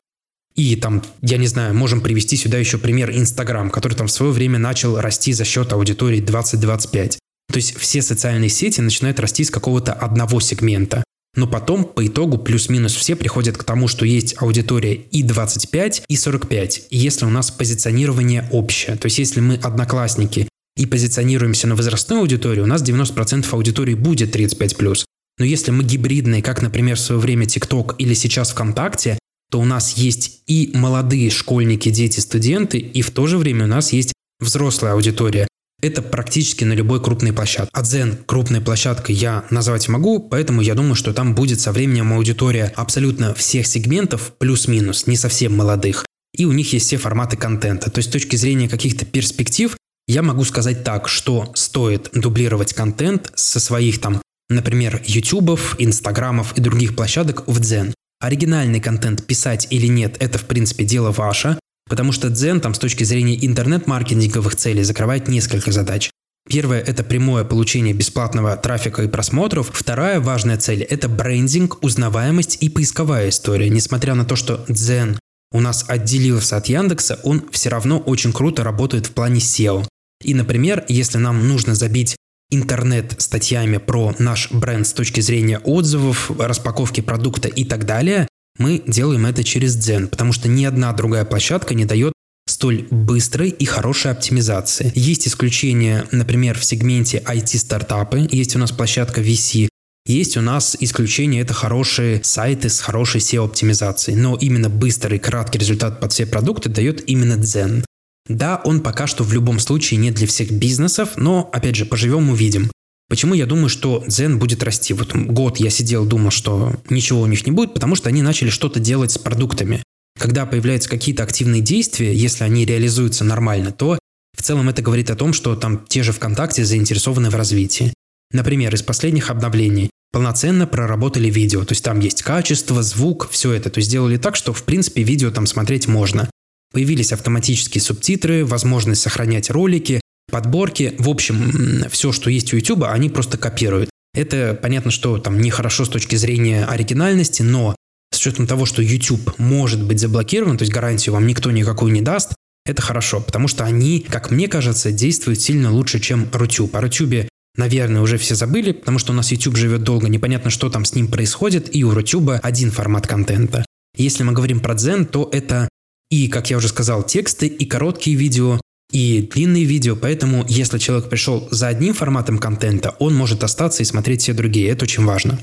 И 0.55 0.75
там, 0.77 1.03
я 1.23 1.37
не 1.37 1.47
знаю, 1.47 1.75
можем 1.75 2.01
привести 2.01 2.37
сюда 2.37 2.59
еще 2.59 2.79
пример 2.79 3.11
Инстаграм, 3.11 3.71
который 3.71 3.95
там 3.95 4.09
в 4.09 4.11
свое 4.11 4.33
время 4.33 4.59
начал 4.59 5.01
расти 5.01 5.33
за 5.33 5.45
счет 5.45 5.73
аудитории 5.73 6.21
20-25. 6.21 7.19
То 7.51 7.57
есть 7.57 7.77
все 7.79 8.03
социальные 8.03 8.51
сети 8.51 8.81
начинают 8.81 9.21
расти 9.21 9.45
с 9.45 9.51
какого-то 9.51 9.93
одного 9.93 10.41
сегмента. 10.41 11.05
Но 11.37 11.47
потом, 11.47 11.85
по 11.85 12.05
итогу, 12.05 12.39
плюс-минус 12.39 12.95
все 12.97 13.15
приходят 13.15 13.57
к 13.57 13.63
тому, 13.63 13.87
что 13.87 14.05
есть 14.05 14.35
аудитория 14.39 14.95
и 14.95 15.23
25, 15.23 16.03
и 16.09 16.17
45. 16.17 16.87
И 16.91 16.99
если 16.99 17.27
у 17.27 17.31
нас 17.31 17.51
позиционирование 17.53 18.49
общее, 18.51 18.97
то 18.97 19.07
есть 19.07 19.19
если 19.19 19.41
мы 19.41 19.55
одноклассники 19.55 20.48
и 20.79 20.87
позиционируемся 20.87 21.67
на 21.67 21.75
возрастную 21.75 22.23
аудиторию, 22.23 22.65
у 22.65 22.69
нас 22.69 22.83
90% 22.83 23.47
аудитории 23.51 23.95
будет 23.95 24.35
35+. 24.35 25.05
Но 25.39 25.45
если 25.45 25.73
мы 25.73 25.85
гибридные, 25.85 26.43
как, 26.43 26.63
например, 26.63 26.97
в 26.97 27.01
свое 27.01 27.21
время 27.21 27.47
TikTok 27.47 27.97
или 27.99 28.15
сейчас 28.15 28.53
ВКонтакте, 28.53 29.19
то 29.51 29.61
у 29.61 29.65
нас 29.65 29.97
есть 29.97 30.43
и 30.47 30.71
молодые 30.75 31.31
школьники, 31.31 31.91
дети, 31.91 32.21
студенты, 32.21 32.79
и 32.79 33.03
в 33.03 33.11
то 33.11 33.27
же 33.27 33.39
время 33.39 33.65
у 33.65 33.69
нас 33.69 33.93
есть 33.93 34.13
взрослая 34.41 34.93
аудитория. 34.93 35.49
Это 35.81 36.03
практически 36.03 36.65
на 36.65 36.73
любой 36.73 37.03
крупной 37.03 37.33
площадке. 37.33 37.71
А 37.73 37.83
Zen 37.83 38.17
крупной 38.27 38.61
площадкой 38.61 39.13
я 39.13 39.45
назвать 39.51 39.89
могу, 39.89 40.19
поэтому 40.21 40.61
я 40.61 40.75
думаю, 40.75 40.97
что 40.97 41.13
там 41.13 41.35
будет 41.35 41.61
со 41.61 41.73
временем 41.73 42.13
аудитория 42.13 42.73
абсолютно 42.77 43.35
всех 43.35 43.67
сегментов, 43.67 44.33
плюс-минус, 44.39 45.07
не 45.07 45.17
совсем 45.17 45.57
молодых. 45.57 46.05
И 46.37 46.45
у 46.45 46.53
них 46.53 46.73
есть 46.73 46.87
все 46.87 46.99
форматы 46.99 47.37
контента. 47.37 47.91
То 47.91 47.99
есть 47.99 48.11
с 48.11 48.13
точки 48.13 48.37
зрения 48.37 48.69
каких-то 48.69 49.07
перспектив, 49.07 49.77
я 50.09 50.23
могу 50.23 50.45
сказать 50.45 50.83
так, 50.83 51.07
что 51.07 51.53
стоит 51.55 52.09
дублировать 52.15 52.73
контент 52.73 53.31
со 53.35 53.61
своих 53.61 54.01
там, 54.01 54.21
например, 54.49 55.03
ютубов, 55.05 55.77
инстаграмов 55.79 56.57
и 56.57 56.63
других 56.63 56.97
площадок 56.97 57.47
в 57.47 57.61
Дзен. 57.61 57.95
Оригинальный 58.21 58.81
контент 58.81 59.27
писать 59.27 59.69
или 59.71 59.87
нет, 59.87 60.17
это 60.19 60.39
в 60.39 60.45
принципе 60.47 60.85
дело 60.85 61.13
ваше, 61.13 61.59
потому 61.89 62.13
что 62.13 62.31
Дзен 62.31 62.61
там 62.61 62.75
с 62.75 62.79
точки 62.79 63.05
зрения 63.05 63.47
интернет-маркетинговых 63.47 64.57
целей 64.57 64.83
закрывает 64.83 65.29
несколько 65.29 65.71
задач. 65.71 66.11
Первое– 66.49 66.81
это 66.87 67.05
прямое 67.05 67.45
получение 67.45 67.93
бесплатного 67.93 68.57
трафика 68.57 69.03
и 69.03 69.09
просмотров. 69.09 69.71
Вторая 69.71 70.19
важная 70.19 70.57
цель– 70.57 70.83
это 70.91 71.07
брендинг, 71.11 71.85
узнаваемость 71.85 72.63
и 72.63 72.71
поисковая 72.71 73.29
история. 73.29 73.69
Несмотря 73.69 74.15
на 74.15 74.25
то, 74.25 74.35
что 74.35 74.65
Дзен 74.69 75.19
у 75.53 75.61
нас 75.61 75.85
отделился 75.87 76.57
от 76.57 76.67
Яндекса, 76.67 77.21
он 77.23 77.45
все 77.51 77.69
равно 77.69 77.99
очень 77.99 78.33
круто 78.33 78.65
работает 78.65 79.07
в 79.07 79.13
плане 79.13 79.41
SEO. 79.41 79.87
И, 80.23 80.35
например, 80.35 80.85
если 80.89 81.19
нам 81.19 81.47
нужно 81.47 81.75
забить 81.75 82.17
интернет 82.51 83.15
статьями 83.19 83.77
про 83.77 84.15
наш 84.19 84.51
бренд 84.51 84.87
с 84.87 84.93
точки 84.93 85.21
зрения 85.21 85.59
отзывов, 85.59 86.31
распаковки 86.39 87.01
продукта 87.01 87.49
и 87.49 87.65
так 87.65 87.85
далее, 87.85 88.27
мы 88.59 88.83
делаем 88.87 89.27
это 89.27 89.45
через 89.45 89.77
Дзен, 89.77 90.09
потому 90.09 90.33
что 90.33 90.49
ни 90.49 90.65
одна 90.65 90.93
другая 90.93 91.25
площадка 91.25 91.75
не 91.75 91.85
дает 91.85 92.13
столь 92.49 92.87
быстрой 92.91 93.51
и 93.51 93.65
хорошей 93.65 94.11
оптимизации. 94.11 94.91
Есть 94.95 95.29
исключения, 95.29 96.07
например, 96.11 96.59
в 96.59 96.65
сегменте 96.65 97.23
IT-стартапы, 97.25 98.27
есть 98.31 98.57
у 98.57 98.59
нас 98.59 98.73
площадка 98.73 99.21
VC, 99.21 99.69
есть 100.07 100.37
у 100.39 100.41
нас 100.41 100.77
исключение, 100.81 101.43
это 101.43 101.53
хорошие 101.53 102.25
сайты 102.25 102.71
с 102.71 102.81
хорошей 102.81 103.21
SEO-оптимизацией, 103.21 104.17
но 104.17 104.37
именно 104.37 104.71
быстрый, 104.71 105.19
краткий 105.19 105.59
результат 105.59 106.01
под 106.01 106.13
все 106.13 106.27
продукты 106.27 106.71
дает 106.71 107.09
именно 107.09 107.35
Zen. 107.35 107.85
Да, 108.29 108.61
он 108.65 108.81
пока 108.81 109.07
что 109.07 109.25
в 109.25 109.33
любом 109.33 109.59
случае 109.59 109.99
не 109.99 110.11
для 110.11 110.27
всех 110.27 110.51
бизнесов, 110.51 111.17
но, 111.17 111.49
опять 111.53 111.77
же, 111.77 111.87
поживем 111.87 112.31
увидим. 112.31 112.71
Почему 113.09 113.33
я 113.33 113.47
думаю, 113.47 113.71
что 113.71 114.05
Zen 114.07 114.37
будет 114.37 114.63
расти? 114.63 114.93
Вот 114.93 115.15
год 115.15 115.59
я 115.59 115.71
сидел, 115.71 116.05
думал, 116.05 116.31
что 116.31 116.75
ничего 116.91 117.23
у 117.23 117.27
них 117.27 117.47
не 117.47 117.53
будет, 117.53 117.73
потому 117.73 117.95
что 117.95 118.11
они 118.11 118.21
начали 118.21 118.51
что-то 118.51 118.81
делать 118.81 119.13
с 119.13 119.19
продуктами. 119.19 119.83
Когда 120.19 120.45
появляются 120.45 120.91
какие-то 120.91 121.23
активные 121.23 121.63
действия, 121.63 122.15
если 122.15 122.45
они 122.45 122.67
реализуются 122.67 123.25
нормально, 123.25 123.73
то 123.73 123.99
в 124.37 124.43
целом 124.43 124.69
это 124.69 124.83
говорит 124.83 125.11
о 125.11 125.17
том, 125.17 125.33
что 125.33 125.57
там 125.57 125.87
те 125.89 126.03
же 126.03 126.13
ВКонтакте 126.13 126.65
заинтересованы 126.65 127.31
в 127.31 127.35
развитии. 127.35 127.95
Например, 128.33 128.75
из 128.75 128.83
последних 128.83 129.31
обновлений 129.31 129.89
полноценно 130.13 130.67
проработали 130.67 131.31
видео, 131.31 131.65
то 131.65 131.73
есть 131.73 131.85
там 131.85 132.01
есть 132.01 132.23
качество, 132.23 132.83
звук, 132.83 133.29
все 133.31 133.53
это, 133.53 133.71
то 133.71 133.79
есть 133.79 133.89
сделали 133.89 134.19
так, 134.19 134.37
что 134.37 134.53
в 134.53 134.65
принципе 134.65 135.03
видео 135.03 135.31
там 135.31 135.47
смотреть 135.47 135.87
можно. 135.87 136.29
Появились 136.73 137.13
автоматические 137.13 137.83
субтитры, 137.83 138.45
возможность 138.45 139.01
сохранять 139.01 139.51
ролики, 139.51 140.01
подборки. 140.31 140.95
В 140.99 141.09
общем, 141.09 141.85
все, 141.91 142.13
что 142.13 142.31
есть 142.31 142.53
у 142.53 142.57
YouTube, 142.57 142.85
они 142.85 143.09
просто 143.09 143.39
копируют. 143.39 143.91
Это 144.15 144.59
понятно, 144.61 144.91
что 144.91 145.19
там 145.19 145.41
нехорошо 145.41 145.85
с 145.85 145.89
точки 145.89 146.17
зрения 146.17 146.65
оригинальности, 146.65 147.43
но 147.43 147.75
с 148.13 148.19
учетом 148.19 148.47
того, 148.47 148.67
что 148.67 148.83
YouTube 148.83 149.39
может 149.39 149.83
быть 149.83 150.01
заблокирован, 150.01 150.59
то 150.59 150.63
есть 150.63 150.73
гарантию 150.73 151.15
вам 151.15 151.27
никто 151.27 151.51
никакую 151.51 151.93
не 151.93 152.03
даст, 152.03 152.35
это 152.67 152.83
хорошо, 152.83 153.21
потому 153.21 153.49
что 153.49 153.65
они, 153.65 154.01
как 154.01 154.31
мне 154.31 154.49
кажется, 154.49 154.93
действуют 154.93 155.41
сильно 155.41 155.73
лучше, 155.73 156.01
чем 156.01 156.29
Рутюб. 156.33 156.75
О 156.77 156.81
Рутюбе, 156.81 157.29
наверное, 157.57 158.03
уже 158.03 158.19
все 158.19 158.35
забыли, 158.35 158.73
потому 158.73 158.99
что 158.99 159.13
у 159.13 159.15
нас 159.15 159.33
YouTube 159.33 159.57
живет 159.57 159.85
долго, 159.85 160.09
непонятно, 160.09 160.51
что 160.51 160.69
там 160.69 160.85
с 160.85 160.95
ним 160.95 161.09
происходит, 161.09 161.75
и 161.75 161.85
у 161.85 161.95
Рутюба 161.95 162.41
один 162.43 162.71
формат 162.71 163.07
контента. 163.07 163.65
Если 163.97 164.23
мы 164.23 164.33
говорим 164.33 164.61
про 164.61 164.75
Дзен, 164.75 165.07
то 165.07 165.29
это 165.33 165.69
и, 166.11 166.29
как 166.29 166.51
я 166.51 166.57
уже 166.57 166.69
сказал, 166.69 167.03
тексты, 167.03 167.47
и 167.47 167.65
короткие 167.67 168.17
видео, 168.17 168.61
и 168.91 169.29
длинные 169.33 169.65
видео, 169.65 169.97
поэтому 169.97 170.47
если 170.49 170.79
человек 170.79 171.11
пришел 171.11 171.47
за 171.51 171.69
одним 171.69 171.93
форматом 171.93 172.39
контента, 172.39 172.97
он 172.99 173.15
может 173.15 173.45
остаться 173.45 173.83
и 173.83 173.87
смотреть 173.87 174.23
все 174.23 174.33
другие, 174.33 174.69
это 174.69 174.85
очень 174.85 175.05
важно. 175.05 175.39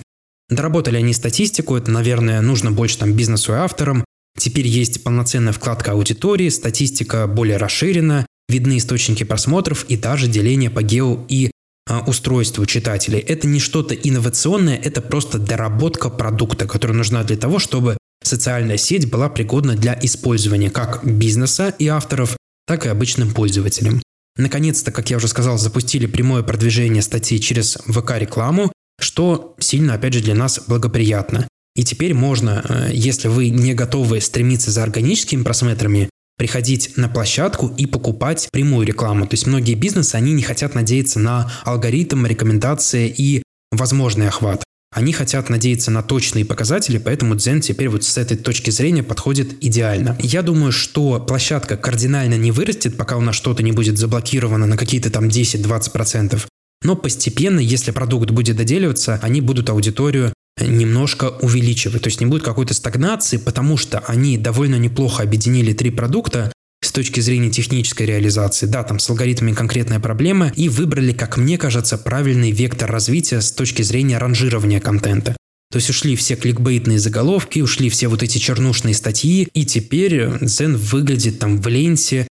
Доработали 0.49 0.97
они 0.97 1.13
статистику, 1.13 1.75
это, 1.75 1.91
наверное, 1.91 2.41
нужно 2.41 2.71
больше 2.71 2.97
там 2.97 3.13
бизнесу 3.13 3.53
и 3.53 3.55
авторам. 3.55 4.03
Теперь 4.37 4.67
есть 4.67 5.03
полноценная 5.03 5.53
вкладка 5.53 5.91
аудитории, 5.91 6.49
статистика 6.49 7.25
более 7.27 7.57
расширена, 7.57 8.25
видны 8.49 8.77
источники 8.77 9.23
просмотров 9.23 9.85
и 9.89 9.97
даже 9.97 10.27
деление 10.27 10.69
по 10.69 10.83
гео 10.83 11.25
и 11.29 11.51
а, 11.87 12.03
устройству 12.05 12.65
читателей. 12.65 13.19
Это 13.19 13.47
не 13.47 13.59
что-то 13.59 13.95
инновационное, 13.95 14.75
это 14.75 15.01
просто 15.01 15.39
доработка 15.39 16.09
продукта, 16.09 16.67
которая 16.67 16.97
нужна 16.97 17.23
для 17.23 17.37
того, 17.37 17.59
чтобы 17.59 17.97
социальная 18.25 18.77
сеть 18.77 19.09
была 19.09 19.29
пригодна 19.29 19.75
для 19.75 19.97
использования 20.01 20.69
как 20.69 21.05
бизнеса 21.05 21.73
и 21.79 21.87
авторов, 21.87 22.37
так 22.67 22.85
и 22.85 22.89
обычным 22.89 23.33
пользователям. 23.33 24.01
Наконец-то, 24.37 24.91
как 24.91 25.09
я 25.09 25.17
уже 25.17 25.27
сказал, 25.27 25.57
запустили 25.57 26.07
прямое 26.07 26.43
продвижение 26.43 27.01
статей 27.01 27.39
через 27.39 27.77
ВК-рекламу, 27.87 28.71
что 28.99 29.55
сильно, 29.59 29.93
опять 29.93 30.13
же, 30.13 30.21
для 30.21 30.35
нас 30.35 30.61
благоприятно. 30.67 31.47
И 31.75 31.83
теперь 31.83 32.13
можно, 32.13 32.63
э, 32.67 32.89
если 32.93 33.27
вы 33.27 33.49
не 33.49 33.73
готовы 33.73 34.21
стремиться 34.21 34.71
за 34.71 34.83
органическими 34.83 35.43
просмотрами, 35.43 36.09
приходить 36.37 36.97
на 36.97 37.07
площадку 37.07 37.73
и 37.77 37.85
покупать 37.85 38.49
прямую 38.51 38.85
рекламу. 38.85 39.25
То 39.25 39.35
есть 39.35 39.47
многие 39.47 39.75
бизнесы, 39.75 40.15
они 40.15 40.33
не 40.33 40.43
хотят 40.43 40.75
надеяться 40.75 41.19
на 41.19 41.51
алгоритм, 41.63 42.25
рекомендации 42.25 43.07
и 43.07 43.41
возможный 43.71 44.27
охват. 44.27 44.63
Они 44.95 45.11
хотят 45.11 45.49
надеяться 45.49 45.91
на 45.91 46.01
точные 46.01 46.45
показатели, 46.45 46.97
поэтому 46.97 47.35
Дзен 47.35 47.59
теперь 47.59 47.89
вот 47.89 48.05
с 48.05 48.17
этой 48.17 48.37
точки 48.37 48.69
зрения 48.69 49.03
подходит 49.03 49.61
идеально. 49.61 50.17
Я 50.21 50.41
думаю, 50.41 50.71
что 50.71 51.19
площадка 51.19 51.75
кардинально 51.75 52.35
не 52.35 52.53
вырастет, 52.53 52.95
пока 52.95 53.17
у 53.17 53.21
нас 53.21 53.35
что-то 53.35 53.61
не 53.61 53.73
будет 53.73 53.97
заблокировано 53.97 54.67
на 54.67 54.77
какие-то 54.77 55.09
там 55.09 55.25
10-20%. 55.25 56.41
Но 56.83 56.95
постепенно, 56.95 57.59
если 57.59 57.91
продукт 57.91 58.31
будет 58.31 58.55
доделиваться, 58.55 59.19
они 59.21 59.41
будут 59.41 59.69
аудиторию 59.69 60.31
немножко 60.61 61.25
увеличивать. 61.41 62.03
То 62.03 62.07
есть 62.07 62.21
не 62.21 62.25
будет 62.25 62.43
какой-то 62.43 62.73
стагнации, 62.73 63.35
потому 63.35 63.75
что 63.75 63.99
они 63.99 64.37
довольно 64.37 64.75
неплохо 64.75 65.23
объединили 65.23 65.73
три 65.73 65.91
продукта, 65.91 66.53
точки 66.95 67.19
зрения 67.19 67.51
технической 67.51 68.07
реализации. 68.07 68.65
Да, 68.65 68.83
там 68.83 68.99
с 68.99 69.09
алгоритмами 69.09 69.53
конкретная 69.53 69.99
проблема, 69.99 70.51
и 70.55 70.69
выбрали, 70.69 71.11
как 71.11 71.37
мне 71.37 71.57
кажется, 71.57 71.97
правильный 71.97 72.51
вектор 72.51 72.89
развития 72.89 73.41
с 73.41 73.51
точки 73.51 73.81
зрения 73.81 74.17
ранжирования 74.17 74.79
контента. 74.79 75.35
То 75.71 75.77
есть 75.77 75.89
ушли 75.89 76.15
все 76.15 76.35
кликбейтные 76.35 76.97
заголовки, 76.97 77.59
ушли 77.59 77.89
все 77.89 78.07
вот 78.07 78.23
эти 78.23 78.37
чернушные 78.37 78.95
статьи, 78.95 79.49
и 79.53 79.65
теперь 79.65 80.21
Zen 80.41 80.77
выглядит 80.77 81.39
там 81.39 81.61
в 81.61 81.67
ленте 81.67 82.27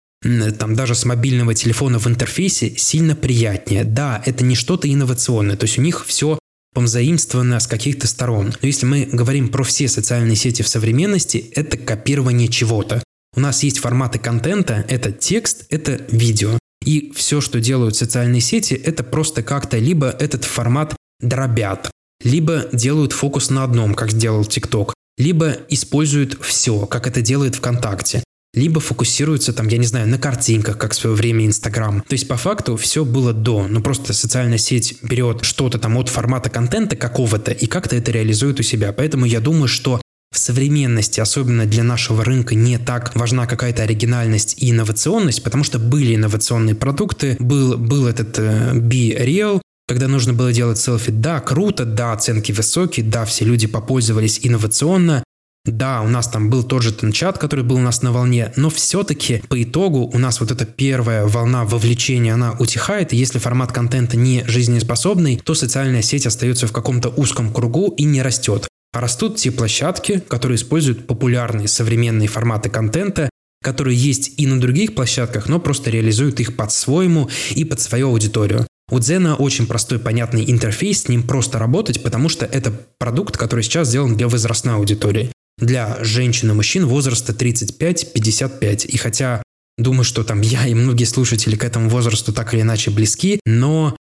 там 0.56 0.76
даже 0.76 0.94
с 0.94 1.04
мобильного 1.04 1.52
телефона 1.52 1.98
в 1.98 2.06
интерфейсе 2.06 2.76
сильно 2.76 3.16
приятнее. 3.16 3.82
Да, 3.82 4.22
это 4.24 4.44
не 4.44 4.54
что-то 4.54 4.88
инновационное, 4.88 5.56
то 5.56 5.64
есть 5.64 5.78
у 5.78 5.82
них 5.82 6.04
все 6.06 6.38
позаимствовано 6.72 7.58
с 7.58 7.66
каких-то 7.66 8.06
сторон. 8.06 8.54
Но 8.62 8.66
если 8.68 8.86
мы 8.86 9.08
говорим 9.10 9.48
про 9.48 9.64
все 9.64 9.88
социальные 9.88 10.36
сети 10.36 10.62
в 10.62 10.68
современности, 10.68 11.50
это 11.56 11.76
копирование 11.76 12.46
чего-то. 12.46 13.02
У 13.34 13.40
нас 13.40 13.62
есть 13.62 13.78
форматы 13.78 14.18
контента, 14.18 14.84
это 14.88 15.10
текст, 15.12 15.66
это 15.70 16.04
видео. 16.10 16.58
И 16.84 17.12
все, 17.14 17.40
что 17.40 17.60
делают 17.60 17.96
социальные 17.96 18.40
сети, 18.40 18.74
это 18.74 19.04
просто 19.04 19.42
как-то 19.42 19.78
либо 19.78 20.08
этот 20.08 20.44
формат 20.44 20.94
дробят, 21.20 21.90
либо 22.22 22.68
делают 22.72 23.12
фокус 23.12 23.50
на 23.50 23.64
одном, 23.64 23.94
как 23.94 24.10
сделал 24.10 24.42
TikTok, 24.42 24.92
либо 25.16 25.56
используют 25.68 26.38
все, 26.42 26.86
как 26.86 27.06
это 27.06 27.22
делает 27.22 27.54
ВКонтакте 27.54 28.22
либо 28.54 28.80
фокусируются 28.80 29.52
там, 29.52 29.68
я 29.68 29.78
не 29.78 29.86
знаю, 29.86 30.08
на 30.08 30.18
картинках, 30.18 30.76
как 30.76 30.92
в 30.92 30.96
свое 30.96 31.16
время 31.16 31.46
Инстаграм. 31.46 32.02
То 32.02 32.12
есть 32.12 32.28
по 32.28 32.36
факту 32.36 32.76
все 32.76 33.04
было 33.04 33.32
до, 33.32 33.66
но 33.66 33.80
просто 33.80 34.12
социальная 34.12 34.58
сеть 34.58 34.98
берет 35.02 35.44
что-то 35.44 35.78
там 35.78 35.96
от 35.96 36.08
формата 36.08 36.50
контента 36.50 36.96
какого-то 36.96 37.50
и 37.50 37.66
как-то 37.66 37.96
это 37.96 38.10
реализует 38.10 38.60
у 38.60 38.62
себя. 38.62 38.92
Поэтому 38.92 39.24
я 39.24 39.40
думаю, 39.40 39.68
что 39.68 40.00
в 40.32 40.38
современности, 40.38 41.20
особенно 41.20 41.66
для 41.66 41.84
нашего 41.84 42.24
рынка, 42.24 42.54
не 42.54 42.78
так 42.78 43.14
важна 43.14 43.46
какая-то 43.46 43.82
оригинальность 43.82 44.60
и 44.62 44.70
инновационность, 44.70 45.44
потому 45.44 45.62
что 45.62 45.78
были 45.78 46.14
инновационные 46.14 46.74
продукты, 46.74 47.36
был, 47.38 47.76
был 47.76 48.06
этот 48.06 48.38
э, 48.38 48.72
Be 48.74 49.14
Real, 49.24 49.60
когда 49.86 50.08
нужно 50.08 50.32
было 50.32 50.52
делать 50.52 50.78
селфи, 50.78 51.12
да, 51.12 51.40
круто, 51.40 51.84
да, 51.84 52.12
оценки 52.12 52.50
высокие, 52.50 53.04
да, 53.04 53.26
все 53.26 53.44
люди 53.44 53.66
попользовались 53.66 54.40
инновационно, 54.42 55.22
да, 55.64 56.00
у 56.00 56.08
нас 56.08 56.28
там 56.28 56.50
был 56.50 56.64
тот 56.64 56.82
же 56.82 56.92
чат, 57.12 57.38
который 57.38 57.64
был 57.64 57.76
у 57.76 57.80
нас 57.80 58.02
на 58.02 58.10
волне, 58.10 58.52
но 58.56 58.68
все-таки 58.70 59.42
по 59.48 59.62
итогу 59.62 60.10
у 60.12 60.18
нас 60.18 60.40
вот 60.40 60.50
эта 60.50 60.64
первая 60.64 61.26
волна 61.26 61.64
вовлечения, 61.64 62.34
она 62.34 62.56
утихает, 62.58 63.12
и 63.12 63.16
если 63.16 63.38
формат 63.38 63.70
контента 63.70 64.16
не 64.16 64.44
жизнеспособный, 64.46 65.36
то 65.44 65.54
социальная 65.54 66.02
сеть 66.02 66.26
остается 66.26 66.66
в 66.66 66.72
каком-то 66.72 67.10
узком 67.10 67.52
кругу 67.52 67.94
и 67.96 68.04
не 68.04 68.22
растет. 68.22 68.66
А 68.92 69.00
растут 69.00 69.36
те 69.36 69.50
площадки, 69.50 70.22
которые 70.28 70.56
используют 70.56 71.06
популярные 71.06 71.68
современные 71.68 72.28
форматы 72.28 72.68
контента, 72.68 73.30
которые 73.62 73.96
есть 73.96 74.34
и 74.36 74.46
на 74.46 74.60
других 74.60 74.94
площадках, 74.94 75.48
но 75.48 75.60
просто 75.60 75.90
реализуют 75.90 76.40
их 76.40 76.56
под-своему 76.56 77.30
и 77.50 77.64
под 77.64 77.80
свою 77.80 78.08
аудиторию. 78.08 78.66
У 78.90 78.98
Дзена 78.98 79.36
очень 79.36 79.66
простой, 79.66 79.98
понятный 79.98 80.50
интерфейс, 80.50 81.02
с 81.02 81.08
ним 81.08 81.22
просто 81.22 81.58
работать, 81.58 82.02
потому 82.02 82.28
что 82.28 82.44
это 82.44 82.72
продукт, 82.98 83.36
который 83.36 83.62
сейчас 83.62 83.88
сделан 83.88 84.16
для 84.16 84.28
возрастной 84.28 84.74
аудитории 84.74 85.32
для 85.58 85.98
женщин 86.02 86.50
и 86.50 86.54
мужчин 86.54 86.86
возраста 86.86 87.32
35-55. 87.32 88.86
И 88.86 88.96
хотя 88.96 89.42
думаю, 89.78 90.04
что 90.04 90.24
там 90.24 90.40
я 90.40 90.66
и 90.66 90.74
многие 90.74 91.04
слушатели 91.04 91.56
к 91.56 91.64
этому 91.64 91.88
возрасту 91.88 92.32
так 92.32 92.52
или 92.52 92.62
иначе 92.62 92.90
близки, 92.90 93.40
но 93.46 93.96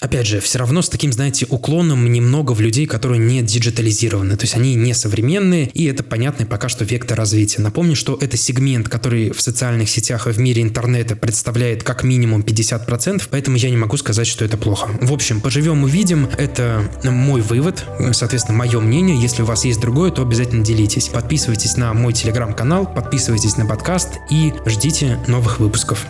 Опять 0.00 0.26
же, 0.28 0.38
все 0.38 0.60
равно 0.60 0.80
с 0.80 0.88
таким, 0.88 1.12
знаете, 1.12 1.44
уклоном 1.48 2.10
немного 2.10 2.52
в 2.52 2.60
людей, 2.60 2.86
которые 2.86 3.18
не 3.18 3.42
диджитализированы. 3.42 4.36
То 4.36 4.44
есть 4.44 4.54
они 4.54 4.76
не 4.76 4.94
современные, 4.94 5.68
и 5.70 5.86
это 5.86 6.04
понятный 6.04 6.46
пока 6.46 6.68
что 6.68 6.84
вектор 6.84 7.18
развития. 7.18 7.62
Напомню, 7.62 7.96
что 7.96 8.16
это 8.20 8.36
сегмент, 8.36 8.88
который 8.88 9.30
в 9.30 9.40
социальных 9.40 9.90
сетях 9.90 10.28
и 10.28 10.30
в 10.30 10.38
мире 10.38 10.62
интернета 10.62 11.16
представляет 11.16 11.82
как 11.82 12.04
минимум 12.04 12.42
50%, 12.42 13.24
поэтому 13.28 13.56
я 13.56 13.70
не 13.70 13.76
могу 13.76 13.96
сказать, 13.96 14.28
что 14.28 14.44
это 14.44 14.56
плохо. 14.56 14.88
В 15.00 15.12
общем, 15.12 15.40
поживем 15.40 15.82
увидим. 15.82 16.28
Это 16.38 16.88
мой 17.02 17.40
вывод, 17.40 17.84
соответственно, 18.12 18.56
мое 18.56 18.78
мнение. 18.78 19.20
Если 19.20 19.42
у 19.42 19.46
вас 19.46 19.64
есть 19.64 19.80
другое, 19.80 20.12
то 20.12 20.22
обязательно 20.22 20.64
делитесь. 20.64 21.08
Подписывайтесь 21.08 21.76
на 21.76 21.92
мой 21.92 22.12
телеграм-канал, 22.12 22.86
подписывайтесь 22.86 23.56
на 23.56 23.66
подкаст 23.66 24.18
и 24.30 24.52
ждите 24.66 25.18
новых 25.26 25.58
выпусков. 25.58 26.06